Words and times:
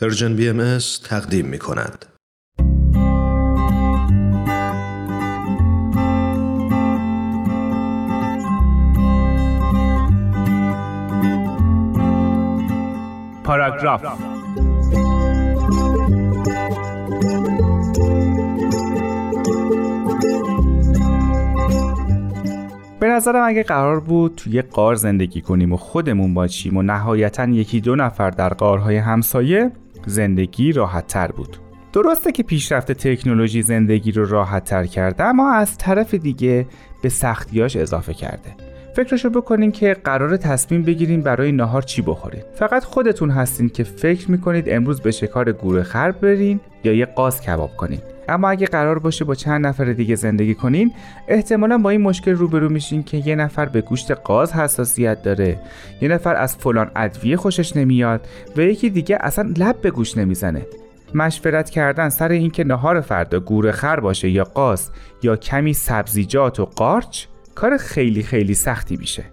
پرژن 0.00 0.36
بی 0.36 0.48
ام 0.48 0.78
تقدیم 1.04 1.46
می 1.46 1.58
کند. 1.58 2.06
پاراگراف 13.44 14.02
به 23.00 23.08
نظرم 23.08 23.44
اگه 23.46 23.62
قرار 23.62 24.00
بود 24.00 24.34
توی 24.34 24.62
قار 24.62 24.94
زندگی 24.94 25.40
کنیم 25.40 25.72
و 25.72 25.76
خودمون 25.76 26.34
باشیم 26.34 26.76
و 26.76 26.82
نهایتا 26.82 27.44
یکی 27.44 27.80
دو 27.80 27.96
نفر 27.96 28.30
در 28.30 28.48
قارهای 28.48 28.96
همسایه 28.96 29.70
زندگی 30.06 30.72
راحت 30.72 31.06
تر 31.06 31.32
بود. 31.32 31.56
درسته 31.92 32.32
که 32.32 32.42
پیشرفت 32.42 32.92
تکنولوژی 32.92 33.62
زندگی 33.62 34.12
رو 34.12 34.24
راحت 34.24 34.64
تر 34.64 34.86
کرده 34.86 35.24
اما 35.24 35.52
از 35.52 35.78
طرف 35.78 36.14
دیگه 36.14 36.66
به 37.02 37.08
سختیاش 37.08 37.76
اضافه 37.76 38.14
کرده. 38.14 38.54
فکرشو 38.96 39.30
بکنین 39.30 39.72
که 39.72 39.96
قرار 40.04 40.36
تصمیم 40.36 40.82
بگیرین 40.82 41.20
برای 41.20 41.52
نهار 41.52 41.82
چی 41.82 42.02
بخورین. 42.02 42.42
فقط 42.54 42.84
خودتون 42.84 43.30
هستین 43.30 43.68
که 43.68 43.84
فکر 43.84 44.30
می‌کنید 44.30 44.64
امروز 44.68 45.00
به 45.00 45.10
شکار 45.10 45.52
گوره 45.52 45.82
خر 45.82 46.10
برین 46.10 46.60
یا 46.84 46.92
یه 46.92 47.06
قاز 47.06 47.42
کباب 47.42 47.76
کنین. 47.76 48.00
اما 48.28 48.50
اگه 48.50 48.66
قرار 48.66 48.98
باشه 48.98 49.24
با 49.24 49.34
چند 49.34 49.66
نفر 49.66 49.84
دیگه 49.84 50.14
زندگی 50.14 50.54
کنین 50.54 50.92
احتمالا 51.28 51.78
با 51.78 51.90
این 51.90 52.00
مشکل 52.00 52.32
روبرو 52.32 52.68
میشین 52.68 53.02
که 53.02 53.16
یه 53.16 53.36
نفر 53.36 53.66
به 53.66 53.80
گوشت 53.80 54.10
قاز 54.10 54.52
حساسیت 54.52 55.22
داره. 55.22 55.60
یه 56.00 56.08
نفر 56.08 56.34
از 56.34 56.56
فلان 56.56 56.90
ادویه 56.96 57.36
خوشش 57.36 57.76
نمیاد 57.76 58.28
و 58.56 58.60
یکی 58.60 58.90
دیگه 58.90 59.18
اصلا 59.20 59.52
لب 59.56 59.80
به 59.80 59.90
گوش 59.90 60.16
نمی‌زنه. 60.16 60.66
مشورت 61.14 61.70
کردن 61.70 62.08
سر 62.08 62.28
اینکه 62.28 62.64
نهار 62.64 63.00
فردا 63.00 63.40
گوره 63.40 63.72
خر 63.72 64.00
باشه 64.00 64.30
یا 64.30 64.44
قاز 64.44 64.90
یا 65.22 65.36
کمی 65.36 65.72
سبزیجات 65.72 66.60
و 66.60 66.64
قارچ 66.64 67.24
کار 67.54 67.76
خیلی 67.76 68.22
خیلی 68.22 68.54
سختی 68.54 68.96
میشه. 68.96 69.24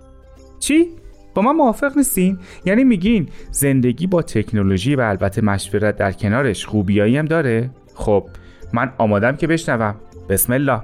چی؟ 0.60 0.88
با 1.34 1.42
من 1.42 1.52
موافق 1.52 1.98
نیستین؟ 1.98 2.40
یعنی 2.66 2.84
میگین 2.84 3.30
زندگی 3.52 4.08
با 4.08 4.22
تکنولوژی 4.22 4.96
و 4.96 5.02
البته 5.02 5.42
مشورت 5.42 5.98
در 5.98 6.12
کنارش 6.12 6.66
خوبیایی 6.66 7.18
هم 7.18 7.26
داره؟ 7.26 7.70
خب 7.96 8.30
من 8.74 8.92
آمادم 8.98 9.36
که 9.36 9.48
بشنوم. 9.48 9.96
بسم 10.30 10.54
الله. 10.54 10.82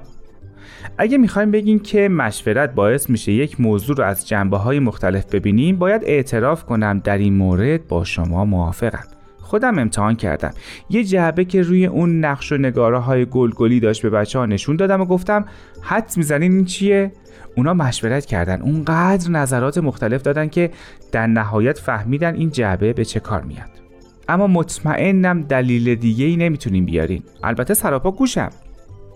اگه 0.97 1.17
می‌خوایم 1.17 1.51
بگیم 1.51 1.79
که 1.79 2.09
مشورت 2.09 2.73
باعث 2.73 3.09
میشه 3.09 3.31
یک 3.31 3.61
موضوع 3.61 3.95
رو 3.97 4.03
از 4.03 4.27
جنبه 4.27 4.57
های 4.57 4.79
مختلف 4.79 5.25
ببینیم 5.25 5.77
باید 5.77 6.01
اعتراف 6.05 6.65
کنم 6.65 7.01
در 7.03 7.17
این 7.17 7.33
مورد 7.33 7.87
با 7.87 8.03
شما 8.03 8.45
موافقم. 8.45 9.03
خودم 9.37 9.79
امتحان 9.79 10.15
کردم. 10.15 10.51
یه 10.89 11.03
جعبه 11.03 11.45
که 11.45 11.61
روی 11.61 11.85
اون 11.85 12.25
نقش 12.25 12.51
و 12.51 12.57
نگاره 12.57 12.99
های 12.99 13.25
گلگلی 13.25 13.79
داشت 13.79 14.01
به 14.01 14.09
بچه 14.09 14.39
ها 14.39 14.45
نشون 14.45 14.75
دادم 14.75 15.01
و 15.01 15.05
گفتم 15.05 15.45
حد 15.81 16.13
می‌زنین 16.17 16.51
این 16.51 16.65
چیه؟ 16.65 17.11
اونا 17.57 17.73
مشورت 17.73 18.25
کردن. 18.25 18.61
اونقدر 18.61 19.31
نظرات 19.31 19.77
مختلف 19.77 20.21
دادن 20.21 20.47
که 20.47 20.71
در 21.11 21.27
نهایت 21.27 21.79
فهمیدن 21.79 22.35
این 22.35 22.49
جعبه 22.49 22.93
به 22.93 23.05
چه 23.05 23.19
کار 23.19 23.41
میاد. 23.41 23.84
اما 24.29 24.47
مطمئنم 24.47 25.41
دلیل 25.41 25.95
دیگه 25.95 26.25
ای 26.25 26.35
نمی‌تونیم 26.35 26.85
بیارین 26.85 27.23
البته 27.43 27.73
سراپا 27.73 28.11
گوشم. 28.11 28.49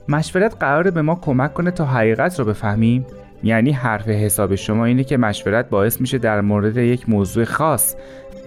مشورت 0.10 0.56
قراره 0.60 0.92
به 0.92 1.02
ما 1.02 1.16
کمک 1.16 1.54
کنه 1.54 1.72
تا 1.72 1.86
حقیقت 1.86 2.40
رو 2.40 2.46
بفهمیم. 2.46 3.06
یعنی 3.44 3.72
حرف 3.72 4.08
حساب 4.08 4.56
شما 4.56 4.86
اینه 4.86 5.04
که 5.04 5.18
مشورت 5.18 5.70
باعث 5.70 6.02
میشه 6.02 6.18
در 6.18 6.42
مورد 6.42 6.78
یک 6.78 7.10
موضوع 7.10 7.44
خاص 7.44 7.96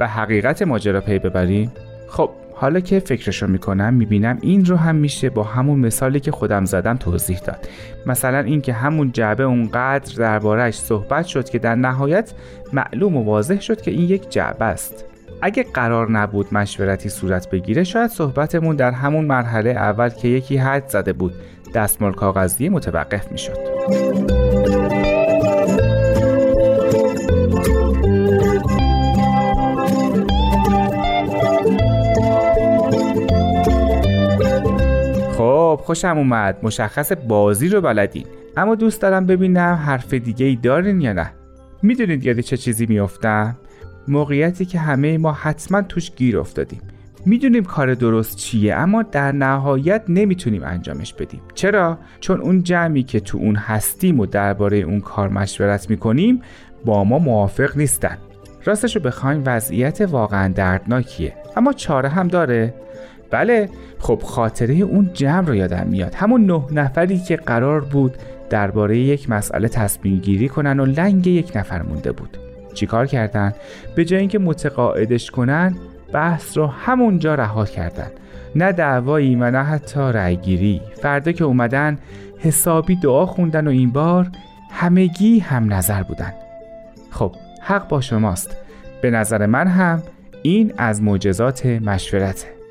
و 0.00 0.06
حقیقت 0.08 0.62
ماجرا 0.62 1.00
پی 1.00 1.18
ببریم. 1.18 1.72
خب 2.08 2.30
حالا 2.54 2.80
که 2.80 2.98
فکرشو 2.98 3.46
می‌کنم 3.46 3.94
می‌بینم 3.94 4.38
این 4.42 4.64
رو 4.64 4.76
هم 4.76 4.94
میشه 4.94 5.30
با 5.30 5.42
همون 5.42 5.78
مثالی 5.78 6.20
که 6.20 6.30
خودم 6.30 6.64
زدم 6.64 6.96
توضیح 6.96 7.38
داد. 7.38 7.68
مثلا 8.06 8.38
اینکه 8.38 8.72
همون 8.72 9.12
جعبه 9.12 9.42
اونقدر 9.42 10.14
دربارهش 10.18 10.74
صحبت 10.74 11.26
شد 11.26 11.48
که 11.48 11.58
در 11.58 11.74
نهایت 11.74 12.32
معلوم 12.72 13.16
و 13.16 13.22
واضح 13.22 13.60
شد 13.60 13.80
که 13.80 13.90
این 13.90 14.08
یک 14.08 14.30
جعبه 14.30 14.64
است. 14.64 15.04
اگه 15.42 15.62
قرار 15.62 16.10
نبود 16.10 16.54
مشورتی 16.54 17.08
صورت 17.08 17.50
بگیره 17.50 17.84
شاید 17.84 18.10
صحبتمون 18.10 18.76
در 18.76 18.90
همون 18.90 19.24
مرحله 19.24 19.70
اول 19.70 20.08
که 20.08 20.28
یکی 20.28 20.56
حد 20.56 20.88
زده 20.88 21.12
بود 21.12 21.34
دستمال 21.74 22.12
کاغذی 22.12 22.68
متوقف 22.68 23.32
می‌شد. 23.32 23.58
خب 35.32 35.80
خوشم 35.84 36.18
اومد. 36.18 36.58
مشخص 36.62 37.12
بازی 37.12 37.68
رو 37.68 37.80
بلدین. 37.80 38.26
اما 38.56 38.74
دوست 38.74 39.02
دارم 39.02 39.26
ببینم 39.26 39.82
حرف 39.86 40.14
دیگه 40.14 40.46
ای 40.46 40.56
دارین 40.56 41.00
یا 41.00 41.12
نه. 41.12 41.32
می‌دونید 41.82 42.24
یاد 42.24 42.40
چه 42.40 42.56
چیزی 42.56 42.86
میافتم؟ 42.86 43.56
موقعیتی 44.08 44.64
که 44.64 44.78
همه 44.78 45.18
ما 45.18 45.32
حتما 45.32 45.82
توش 45.82 46.10
گیر 46.10 46.38
افتادیم. 46.38 46.80
می‌دونیم 47.26 47.64
کار 47.64 47.94
درست 47.94 48.36
چیه 48.36 48.74
اما 48.74 49.02
در 49.02 49.32
نهایت 49.32 50.02
نمی‌تونیم 50.08 50.62
انجامش 50.64 51.14
بدیم. 51.14 51.40
چرا؟ 51.54 51.98
چون 52.20 52.40
اون 52.40 52.62
جمعی 52.62 53.02
که 53.02 53.20
تو 53.20 53.38
اون 53.38 53.56
هستیم 53.56 54.20
و 54.20 54.26
درباره 54.26 54.76
اون 54.76 55.00
کار 55.00 55.28
مشورت 55.28 55.90
می‌کنیم 55.90 56.42
با 56.84 57.04
ما 57.04 57.18
موافق 57.18 57.76
نیستن. 57.76 58.18
راستش 58.64 58.96
رو 58.96 59.02
بخوایم 59.02 59.42
وضعیت 59.46 60.00
واقعا 60.00 60.52
دردناکیه. 60.52 61.32
اما 61.56 61.72
چاره 61.72 62.08
هم 62.08 62.28
داره. 62.28 62.74
بله 63.30 63.68
خب 63.98 64.22
خاطره 64.24 64.74
اون 64.74 65.10
جمع 65.14 65.46
رو 65.46 65.54
یادم 65.54 65.86
میاد. 65.86 66.14
همون 66.14 66.46
نه 66.46 66.62
نفری 66.72 67.18
که 67.18 67.36
قرار 67.36 67.80
بود 67.80 68.16
درباره 68.50 68.98
یک 68.98 69.30
مسئله 69.30 69.68
تصمیم 69.68 70.18
گیری 70.18 70.48
کنن 70.48 70.80
و 70.80 70.86
لنگ 70.86 71.26
یک 71.26 71.52
نفر 71.56 71.82
مونده 71.82 72.12
بود. 72.12 72.38
چیکار 72.74 73.06
کردن؟ 73.06 73.52
به 73.96 74.04
جای 74.04 74.20
اینکه 74.20 74.38
متقاعدش 74.38 75.30
کنن 75.30 75.76
بحث 76.12 76.56
رو 76.56 76.66
همونجا 76.66 77.34
رها 77.34 77.64
کردن. 77.64 78.10
نه 78.54 78.72
دعوایی 78.72 79.36
و 79.36 79.50
نه 79.50 79.62
حتی 79.62 80.00
رأیگیری. 80.00 80.80
فردا 81.02 81.32
که 81.32 81.44
اومدن 81.44 81.98
حسابی 82.38 82.96
دعا 82.96 83.26
خوندن 83.26 83.66
و 83.66 83.70
این 83.70 83.90
بار 83.90 84.28
همگی 84.70 85.38
هم 85.38 85.72
نظر 85.72 86.02
بودن. 86.02 86.32
خب 87.10 87.34
حق 87.62 87.88
با 87.88 88.00
شماست. 88.00 88.56
به 89.02 89.10
نظر 89.10 89.46
من 89.46 89.66
هم 89.66 90.02
این 90.42 90.72
از 90.78 91.02
معجزات 91.02 91.66
مشورته. 91.66 92.61